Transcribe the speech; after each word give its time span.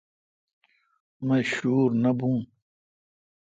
مہ 1.25 1.37
شور 1.51 1.89
نہ 2.03 2.11
بھوں۔ 2.17 2.39